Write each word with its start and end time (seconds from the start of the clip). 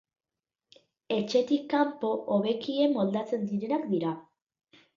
Etxetik 1.15 1.67
kanpo 1.75 2.11
hobekien 2.37 2.99
moldatzen 2.99 3.47
direnak 3.53 3.87
dira. 3.95 4.19